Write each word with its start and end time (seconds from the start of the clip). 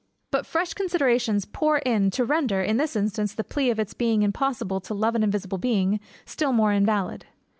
BUT 0.31 0.47
fresh 0.47 0.73
considerations 0.73 1.45
pour 1.45 1.77
in 1.77 2.09
to 2.09 2.25
render 2.25 2.63
in 2.63 2.77
this 2.77 2.95
instance, 2.95 3.35
the 3.35 3.43
plea 3.43 3.69
of 3.69 3.79
its 3.79 3.93
being 3.93 4.23
impossible 4.23 4.79
to 4.81 4.95
love 4.95 5.13
an 5.13 5.21
invisible 5.21 5.59
being, 5.59 5.99
still 6.25 6.53
more 6.53 6.71
invalid. 6.73 7.27